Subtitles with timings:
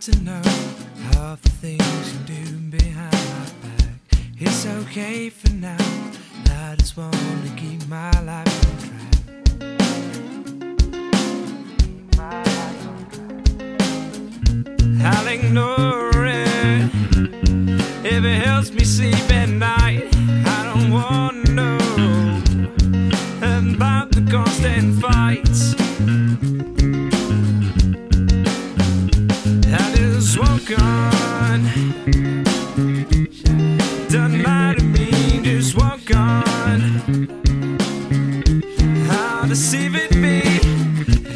[0.00, 0.40] to know
[1.12, 4.00] half the things you do behind my back.
[4.38, 5.76] It's okay for now.
[6.46, 9.12] I just want to keep my life on track.
[15.04, 16.90] I'll ignore it
[18.06, 20.08] if it helps me sleep at night.
[20.16, 21.76] I don't want to know
[23.74, 25.74] about the constant fights.
[31.52, 31.56] I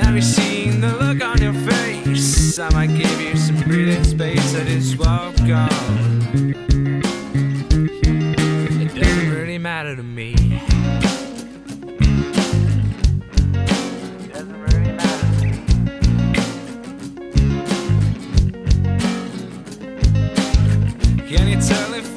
[0.00, 4.54] have you seen the look on your face I might give you some breathing space.
[4.54, 7.07] I just walk on.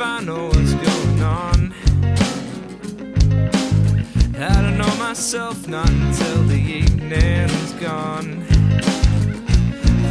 [0.02, 1.74] I know what's going on?
[4.40, 8.46] I don't know myself not until the evening's gone.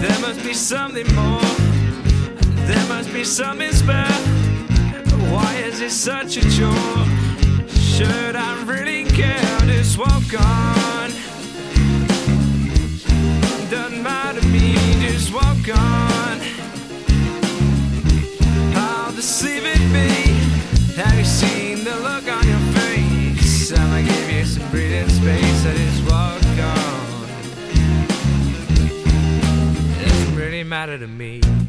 [0.00, 1.40] There must be something more.
[2.66, 4.20] There must be something spare.
[5.32, 7.06] Why is it such a chore?
[7.68, 9.50] Should I really care?
[10.00, 10.79] Walk on.
[30.70, 31.59] matter to me.